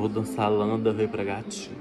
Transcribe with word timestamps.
Vou 0.00 0.08
dançar 0.08 0.48
Lana 0.48 0.78
Del 0.78 0.94
Rey 0.94 1.06
pra 1.06 1.22
gatinha. 1.22 1.76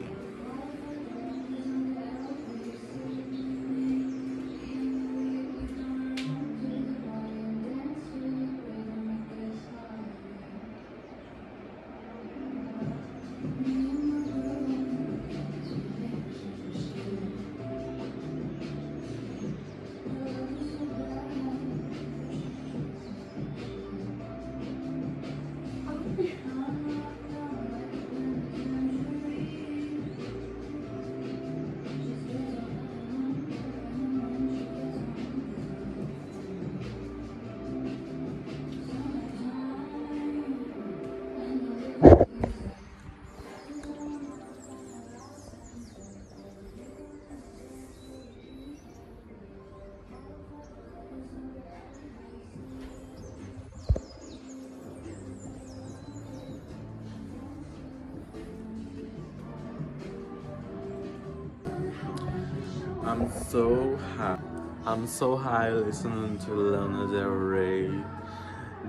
I'm 63.19 63.29
so 63.49 63.97
high. 64.15 64.39
I'm 64.85 65.05
so 65.05 65.35
high 65.35 65.71
listening 65.71 66.39
to 66.45 66.51
Lana 66.53 67.11
Del 67.11 67.27
Rey 67.27 67.91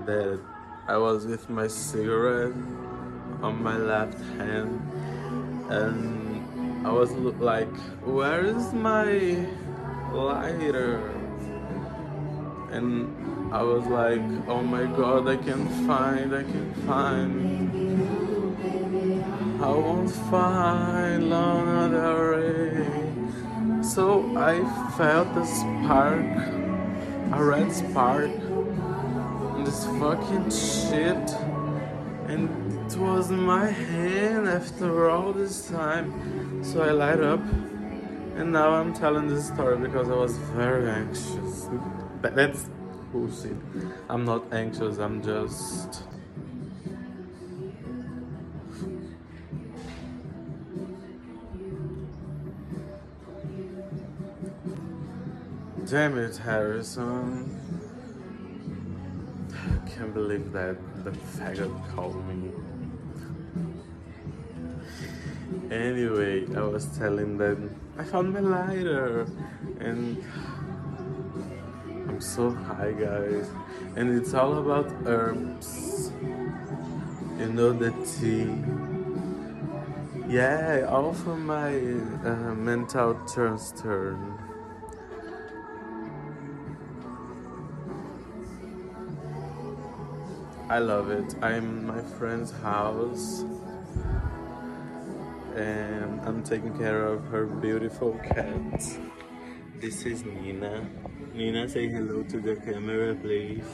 that 0.05 0.39
I 0.87 0.95
was 0.95 1.25
with 1.25 1.49
my 1.49 1.67
cigarette 1.67 2.53
on 3.41 3.61
my 3.61 3.75
left 3.75 4.17
hand 4.37 4.79
and 5.69 6.87
I 6.87 6.91
was 6.93 7.11
like, 7.11 7.75
where 8.05 8.45
is 8.45 8.71
my 8.71 9.45
lighter? 10.13 11.11
And 12.71 13.53
I 13.53 13.63
was 13.63 13.85
like, 13.87 14.21
oh 14.47 14.61
my 14.61 14.85
god, 14.85 15.27
I 15.27 15.35
can't 15.35 15.69
find, 15.85 16.33
I 16.33 16.43
can't 16.43 16.77
find. 16.87 17.71
I 19.61 19.69
won't 19.71 20.09
find 20.09 21.29
Lana 21.29 21.89
Del 21.91 22.15
Rey. 22.15 23.01
So 23.81 24.37
I 24.37 24.59
felt 24.95 25.35
a 25.35 25.45
spark, 25.45 26.25
a 27.31 27.43
red 27.43 27.71
spark, 27.71 28.29
in 29.57 29.63
this 29.63 29.85
fucking 29.99 30.51
shit, 30.51 31.29
and 32.27 32.49
it 32.85 32.97
was 32.97 33.31
my 33.31 33.65
hand 33.65 34.47
after 34.47 35.09
all 35.09 35.33
this 35.33 35.67
time. 35.67 36.63
So 36.63 36.83
I 36.83 36.91
light 36.91 37.21
up, 37.21 37.41
and 38.35 38.51
now 38.51 38.69
I'm 38.73 38.93
telling 38.93 39.27
this 39.27 39.47
story 39.47 39.77
because 39.77 40.09
I 40.09 40.15
was 40.15 40.37
very 40.37 40.89
anxious. 40.89 41.67
That, 42.21 42.35
that's 42.35 42.69
bullshit. 43.11 43.57
I'm 44.09 44.25
not 44.25 44.53
anxious, 44.53 44.99
I'm 44.99 45.23
just. 45.23 46.03
Damn 55.91 56.17
it, 56.17 56.37
Harrison. 56.37 57.51
I 59.51 59.89
can't 59.89 60.13
believe 60.13 60.53
that 60.53 60.77
the 61.03 61.11
faggot 61.11 61.73
called 61.93 62.15
me. 62.29 62.49
Anyway, 65.69 66.47
I 66.55 66.61
was 66.61 66.85
telling 66.97 67.37
them 67.37 67.75
I 67.97 68.05
found 68.05 68.33
my 68.33 68.39
lighter 68.39 69.27
and 69.81 70.23
I'm 72.07 72.21
so 72.21 72.51
high, 72.51 72.93
guys. 72.93 73.49
And 73.97 74.17
it's 74.17 74.33
all 74.33 74.59
about 74.59 74.89
herbs. 75.05 76.13
You 77.37 77.47
know, 77.51 77.73
the 77.73 77.91
tea. 78.07 78.47
Yeah, 80.33 80.87
all 80.89 81.11
for 81.11 81.35
my 81.35 81.75
uh, 82.23 82.55
mental 82.55 83.15
turns 83.25 83.73
turn. 83.73 84.37
I 90.71 90.79
love 90.79 91.11
it. 91.11 91.35
I'm 91.41 91.65
in 91.79 91.85
my 91.85 92.01
friend's 92.01 92.51
house 92.63 93.41
and 95.53 96.21
I'm 96.21 96.43
taking 96.43 96.77
care 96.77 97.03
of 97.07 97.25
her 97.25 97.45
beautiful 97.45 98.13
cat. 98.33 98.81
This 99.81 100.05
is 100.05 100.23
Nina. 100.23 100.87
Nina, 101.33 101.67
say 101.67 101.89
hello 101.89 102.23
to 102.23 102.39
the 102.39 102.55
camera, 102.55 103.13
please. 103.15 103.65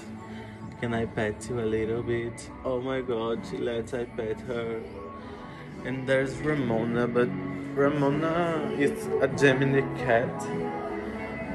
Can 0.82 0.96
I 0.96 1.06
pet 1.06 1.46
you 1.48 1.60
a 1.60 1.70
little 1.70 2.02
bit? 2.02 2.50
Oh 2.66 2.82
my 2.82 3.02
god, 3.02 3.46
she 3.48 3.60
lets 3.60 3.94
I 3.94 4.06
pet 4.06 4.42
her. 4.42 4.82
And 5.86 6.10
there's 6.10 6.36
Ramona, 6.38 7.08
but 7.08 7.30
Ramona 7.76 8.74
is 8.76 9.06
a 9.22 9.28
Gemini 9.28 9.82
cat 10.04 10.34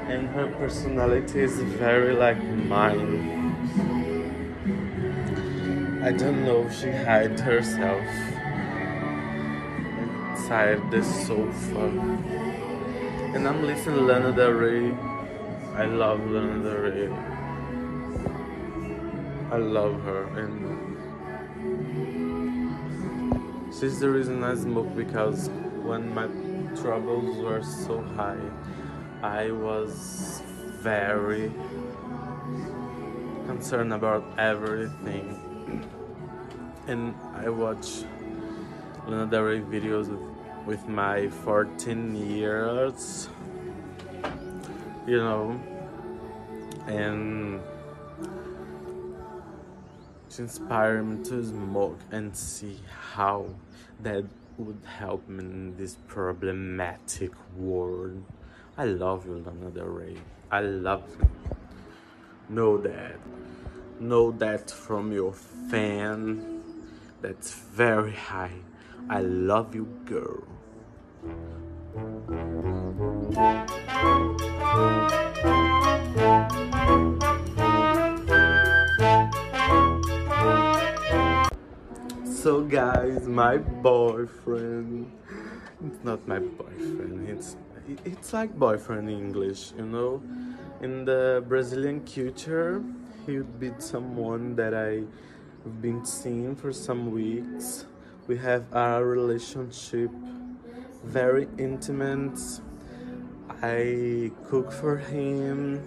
and 0.07 0.29
her 0.29 0.47
personality 0.57 1.41
is 1.41 1.59
very 1.83 2.15
like 2.15 2.41
mine. 2.41 4.12
I 6.03 6.11
don't 6.11 6.43
know 6.43 6.65
if 6.65 6.77
she 6.77 6.87
hid 6.87 7.39
herself 7.39 8.03
inside 10.31 10.91
the 10.91 11.01
sofa. 11.01 11.85
And 13.33 13.47
I'm 13.47 13.63
listening 13.65 13.95
to 13.95 14.01
Lana 14.01 14.33
Del 14.33 14.51
Rey. 14.51 14.91
I 15.75 15.85
love 15.85 16.19
Lana 16.29 16.61
Del 16.61 16.75
Rey. 16.75 17.07
I 19.49 19.55
love 19.55 20.01
her 20.03 20.23
and 20.41 20.51
she's 23.73 24.01
the 24.01 24.09
reason 24.09 24.43
I 24.43 24.55
smoke 24.55 24.93
because 24.97 25.49
when 25.83 26.13
my 26.13 26.27
troubles 26.81 27.37
were 27.37 27.63
so 27.63 28.01
high 28.17 28.43
I 29.21 29.51
was 29.51 30.43
very 30.81 31.49
concerned 33.47 33.93
about 33.93 34.25
everything 34.37 35.52
and 36.87 37.15
I 37.35 37.49
watch 37.49 38.03
Lana 39.07 39.27
Del 39.27 39.43
Rey 39.43 39.61
videos 39.61 40.09
with, 40.09 40.19
with 40.65 40.87
my 40.87 41.29
14 41.29 42.15
years, 42.15 43.29
you 45.07 45.17
know, 45.17 45.59
and 46.87 47.61
she 50.29 50.41
inspired 50.41 51.03
me 51.03 51.23
to 51.25 51.45
smoke 51.45 51.99
and 52.11 52.35
see 52.35 52.79
how 53.13 53.45
that 54.01 54.25
would 54.57 54.81
help 54.85 55.27
me 55.27 55.39
in 55.39 55.77
this 55.77 55.95
problematic 56.07 57.31
world. 57.55 58.23
I 58.77 58.85
love 58.85 59.25
you, 59.25 59.43
Lana 59.45 59.69
Del 59.71 59.85
Rey. 59.85 60.17
I 60.51 60.61
love 60.61 61.03
you. 61.19 61.29
Know 62.49 62.77
that. 62.77 63.15
Know 63.99 64.31
that 64.31 64.69
from 64.69 65.11
your 65.11 65.33
fan 65.33 66.52
that's 67.23 67.53
very 67.53 68.11
high. 68.11 68.51
I 69.09 69.21
love 69.21 69.73
you, 69.73 69.87
girl. 70.03 70.43
So 82.25 82.61
guys, 82.67 83.25
my 83.25 83.55
boyfriend, 83.57 85.09
it's 85.85 86.03
not 86.03 86.27
my 86.27 86.39
boyfriend, 86.39 87.29
it's 87.29 87.55
it's 88.03 88.33
like 88.33 88.51
boyfriend 88.59 89.09
in 89.09 89.15
English, 89.15 89.71
you 89.77 89.85
know? 89.85 90.21
In 90.81 91.05
the 91.05 91.41
Brazilian 91.47 92.03
culture, 92.03 92.83
he 93.25 93.37
would 93.37 93.59
be 93.61 93.71
someone 93.79 94.55
that 94.57 94.73
I 94.73 95.03
We've 95.65 95.81
been 95.81 96.05
seeing 96.05 96.55
for 96.55 96.73
some 96.73 97.11
weeks. 97.11 97.85
We 98.27 98.37
have 98.37 98.65
our 98.73 99.05
relationship 99.05 100.11
very 101.03 101.47
intimate. 101.57 102.39
I 103.61 104.31
cook 104.49 104.71
for 104.73 104.97
him. 104.97 105.81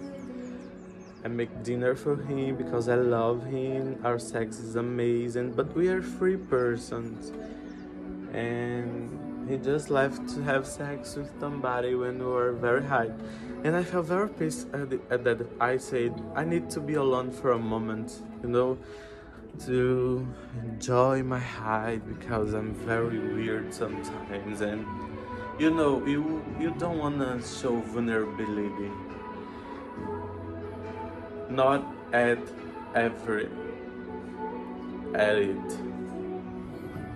I 1.23 1.27
make 1.27 1.63
dinner 1.63 1.95
for 1.95 2.15
him 2.15 2.55
because 2.55 2.89
I 2.89 2.95
love 2.95 3.45
him. 3.45 3.99
Our 4.03 4.17
sex 4.17 4.59
is 4.59 4.75
amazing, 4.75 5.53
but 5.53 5.75
we 5.75 5.89
are 5.89 6.01
free 6.01 6.37
persons. 6.37 7.31
and 8.33 9.47
he 9.49 9.57
just 9.57 9.89
left 9.89 10.27
to 10.35 10.43
have 10.43 10.67
sex 10.67 11.15
with 11.15 11.31
somebody 11.39 11.95
when 11.95 12.19
we 12.19 12.25
were 12.25 12.51
very 12.51 12.83
high. 12.83 13.11
And 13.63 13.75
I 13.75 13.83
felt 13.83 14.07
very 14.07 14.29
pissed 14.29 14.67
at, 14.73 14.91
at 15.09 15.23
that. 15.23 15.47
I 15.61 15.77
said, 15.77 16.13
I 16.35 16.43
need 16.43 16.69
to 16.71 16.79
be 16.81 16.95
alone 16.95 17.31
for 17.31 17.51
a 17.51 17.59
moment, 17.59 18.21
you 18.43 18.49
know, 18.49 18.77
to 19.65 20.27
enjoy 20.63 21.23
my 21.23 21.39
high 21.39 21.97
because 21.97 22.53
I'm 22.53 22.73
very 22.73 23.19
weird 23.19 23.73
sometimes. 23.73 24.61
And 24.61 24.85
you 25.59 25.71
know, 25.71 26.05
you 26.05 26.43
you 26.59 26.71
don't 26.77 26.99
wanna 26.99 27.41
show 27.41 27.79
vulnerability. 27.81 28.91
Not 31.49 31.85
at 32.13 32.39
every 32.93 33.49
edit. 35.15 35.79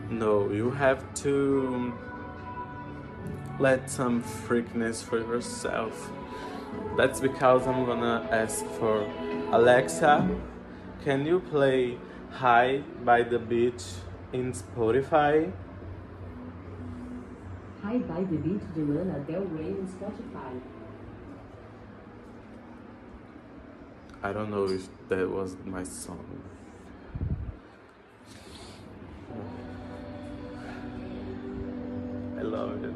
No, 0.09 0.49
you 0.49 0.71
have 0.71 1.13
to 1.23 1.93
let 3.59 3.89
some 3.89 4.23
freakness 4.23 5.03
for 5.03 5.19
yourself. 5.19 6.11
That's 6.97 7.19
because 7.19 7.67
I'm 7.67 7.85
gonna 7.85 8.27
ask 8.31 8.65
for 8.79 9.07
Alexa, 9.51 10.27
can 11.03 11.25
you 11.25 11.39
play 11.39 11.97
High 12.31 12.83
by 13.03 13.23
the 13.23 13.37
Beach 13.37 13.83
in 14.33 14.53
Spotify? 14.53 15.51
High 17.83 17.97
by 17.99 18.23
the 18.23 18.37
Beach 18.37 18.61
de 18.73 18.81
Lana 18.81 19.19
Del 19.19 19.41
Rey 19.41 19.67
in 19.67 19.87
Spotify. 19.87 20.59
I 24.23 24.33
don't 24.33 24.49
know 24.49 24.65
if 24.65 24.87
that 25.09 25.29
was 25.29 25.57
my 25.65 25.83
song. 25.83 26.25
I 32.37 32.41
love 32.43 32.83
it. 32.83 32.93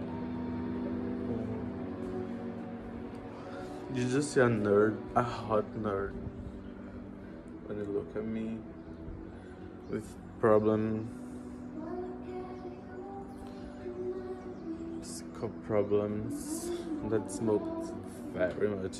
You're 3.93 4.09
just 4.09 4.37
a 4.37 4.41
nerd, 4.41 4.97
a 5.15 5.23
hot 5.23 5.65
nerd. 5.75 6.13
When 7.65 7.77
you 7.77 7.85
look 7.85 8.15
at 8.15 8.25
me 8.25 8.59
with 9.89 10.15
problem, 10.39 11.07
physical 15.01 15.49
problems 15.67 16.71
that 17.09 17.31
smoked 17.31 17.93
very 18.33 18.69
much 18.69 18.97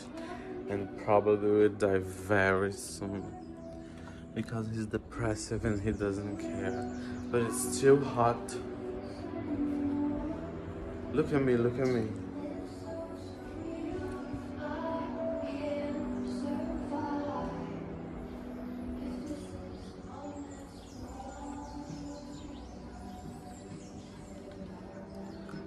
and 0.70 0.90
probably 1.04 1.50
will 1.50 1.70
die 1.70 2.00
very 2.00 2.72
soon 2.72 3.24
because 4.34 4.68
he's 4.70 4.86
depressive 4.86 5.64
and 5.66 5.82
he 5.82 5.92
doesn't 5.92 6.38
care. 6.38 6.92
But 7.32 7.44
it's 7.44 7.78
still 7.78 8.04
hot. 8.04 8.56
Look 11.14 11.34
at 11.34 11.42
me, 11.42 11.56
look 11.56 11.80
at 11.80 11.88
me. 11.88 12.08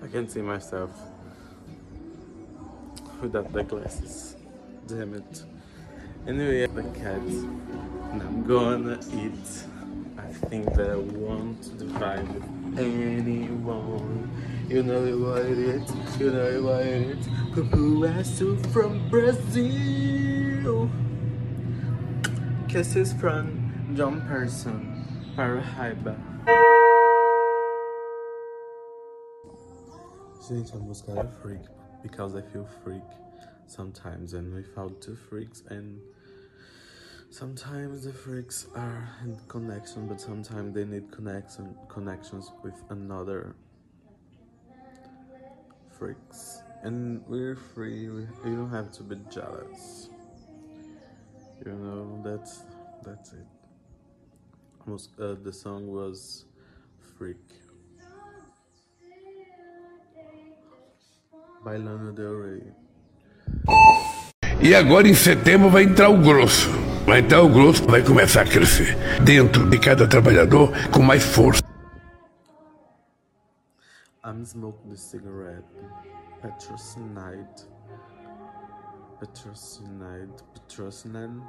I 0.08 0.10
can 0.10 0.26
see 0.26 0.40
myself 0.40 0.90
without 3.20 3.52
the 3.52 3.62
glasses. 3.62 4.36
Damn 4.86 5.12
it. 5.12 5.44
Anyway, 6.26 6.66
the 6.66 6.82
cat. 6.98 7.20
And 7.20 8.22
I'm 8.22 8.42
gonna 8.46 8.98
eat. 9.12 9.66
I 10.16 10.32
think 10.48 10.72
that 10.76 10.92
I 10.92 10.96
won't 10.96 11.78
divide 11.78 12.26
with 12.32 12.78
anyone. 12.78 14.30
You 14.70 14.82
know 14.82 15.02
what 15.18 15.44
it 15.44 15.58
is, 15.58 15.92
you 16.18 16.30
know 16.30 16.62
what 16.62 16.86
it 16.86 17.18
is. 17.18 17.26
Cupuaçu 17.52 18.66
from 18.72 19.10
Brazil. 19.10 20.88
Kisses 22.66 23.12
from 23.12 23.92
John 23.94 24.22
Person. 24.22 25.04
Paraiba. 30.38 30.48
Gente, 30.48 30.74
a 30.74 30.78
música 30.78 31.12
era 31.12 31.28
freak 31.42 31.60
because 32.02 32.34
I 32.34 32.42
feel 32.42 32.66
freak 32.84 33.02
sometimes 33.66 34.34
and 34.34 34.54
we 34.54 34.62
found 34.62 35.00
two 35.00 35.16
freaks 35.16 35.62
and 35.68 36.00
sometimes 37.30 38.04
the 38.04 38.12
freaks 38.12 38.66
are 38.74 39.08
in 39.24 39.36
connection 39.48 40.06
but 40.06 40.20
sometimes 40.20 40.74
they 40.74 40.84
need 40.84 41.10
connection 41.10 41.74
connections 41.88 42.52
with 42.62 42.74
another 42.90 43.54
freaks. 45.98 46.62
And 46.82 47.22
we're 47.26 47.56
free 47.56 48.08
we, 48.08 48.20
you 48.44 48.56
don't 48.56 48.70
have 48.70 48.92
to 48.92 49.02
be 49.02 49.16
jealous. 49.30 50.08
You 51.64 51.72
know 51.72 52.20
that's 52.24 52.62
that's 53.04 53.32
it. 53.32 53.46
Uh, 55.20 55.34
the 55.42 55.52
song 55.52 55.88
was 55.88 56.46
freak 57.18 57.36
by 61.64 61.76
Lana 61.78 62.12
Del 62.12 62.42
Rey 62.42 62.72
E 64.60 64.74
agora 64.74 65.08
em 65.08 65.14
setembro 65.14 65.70
vai 65.70 65.84
entrar 65.84 66.08
o 66.10 66.18
grosso. 66.20 66.68
Vai 67.06 67.20
entrar 67.20 67.42
o 67.42 67.48
grosso, 67.48 67.84
vai 67.86 68.02
começar 68.02 68.42
a 68.42 68.44
crescer 68.44 68.96
dentro 69.24 69.68
de 69.70 69.78
cada 69.78 70.06
trabalhador 70.06 70.70
com 70.92 71.00
mais 71.02 71.22
força. 71.24 71.62
I'm 74.24 74.44
smoking 74.44 74.90
the 74.90 74.96
cigarette. 74.96 75.64
Patrocinate. 76.42 77.64
Patrocinan. 79.20 80.28
Patros- 80.40 81.42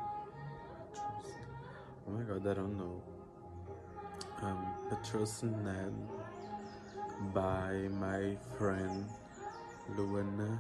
Oh 2.08 2.12
my 2.12 2.24
god, 2.24 2.48
I 2.48 2.54
don't 2.54 2.78
know. 2.78 3.04
Um, 4.42 4.66
patrocinan 4.90 5.92
by 7.34 7.90
my 8.00 8.38
friend 8.58 9.06
Luana, 9.96 10.60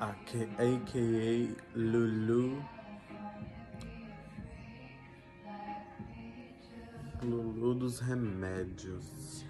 aka, 0.00 1.48
Lulu. 1.74 2.62
Lulu 7.22 7.74
dos 7.74 8.00
remédios. 8.02 9.44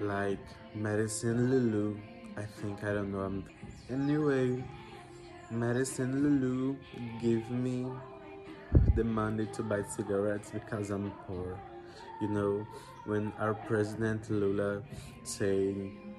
Like 0.00 0.40
medicine 0.74 1.50
Lulu. 1.50 1.96
I 2.36 2.42
think 2.42 2.82
I 2.82 2.94
don't 2.94 3.12
know. 3.12 3.42
Anyway. 3.90 4.64
Medicine 5.52 6.22
Lulu 6.22 6.76
give 7.20 7.50
me 7.50 7.86
the 8.96 9.04
money 9.04 9.44
to 9.52 9.62
buy 9.62 9.82
cigarettes 9.82 10.50
because 10.50 10.88
I'm 10.88 11.10
poor. 11.26 11.58
You 12.22 12.28
know, 12.28 12.66
when 13.04 13.34
our 13.38 13.52
president 13.52 14.30
Lula 14.30 14.82
saying 15.24 16.11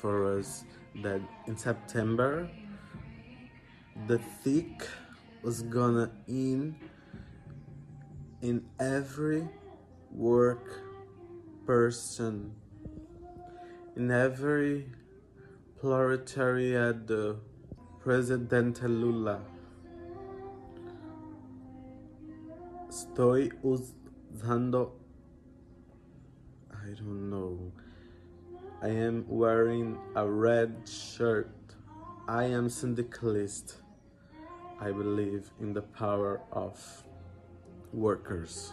for 0.00 0.38
us 0.38 0.64
that 1.02 1.20
in 1.46 1.56
September 1.56 2.48
the 4.06 4.18
thick 4.42 4.86
was 5.42 5.62
gonna 5.62 6.10
in 6.26 6.76
in 8.42 8.64
every 8.78 9.48
work 10.10 10.80
person 11.66 12.52
in 13.98 14.10
every 14.12 14.86
proletariat 15.80 17.10
president 17.98 18.80
Lula. 18.82 19.40
Estoy 22.88 23.50
usando 23.62 24.92
I 26.70 26.94
don't 26.94 27.28
know 27.28 27.72
I 28.80 28.88
am 28.88 29.24
wearing 29.28 29.98
a 30.14 30.26
red 30.26 30.88
shirt. 30.88 31.50
I 32.28 32.44
am 32.44 32.68
syndicalist 32.68 33.80
I 34.80 34.92
believe 34.92 35.50
in 35.60 35.72
the 35.72 35.82
power 35.82 36.40
of 36.52 36.78
workers. 37.92 38.72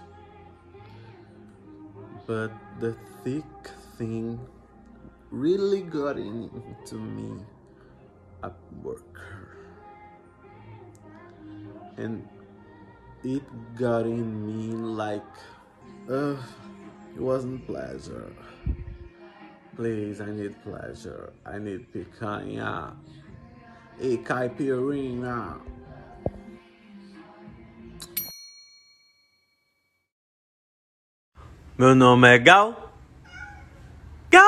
But 2.28 2.52
the 2.80 2.96
thick 3.24 3.46
thing 3.98 4.40
really 5.32 5.82
got 5.82 6.18
into 6.18 6.96
me 6.96 7.42
at 8.44 8.54
work 8.84 9.20
and 11.98 12.28
it 13.24 13.44
got 13.76 14.06
in 14.06 14.46
me 14.46 14.76
like 14.76 15.24
it 16.08 16.38
wasn't 17.18 17.66
pleasure 17.66 18.32
please 19.76 20.22
i 20.22 20.32
need 20.32 20.56
pleasure 20.64 21.32
i 21.46 21.60
need 21.60 21.86
picanha 21.92 22.94
e 24.00 24.18
caipirinha 24.18 25.58
Meu 31.78 31.94
nome 31.94 32.26
é 32.30 32.40
Gal. 32.40 32.90
Gal! 34.32 34.46